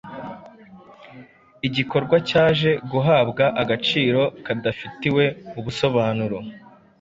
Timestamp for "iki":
1.65-1.73